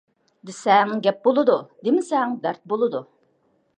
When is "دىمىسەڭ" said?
1.89-2.35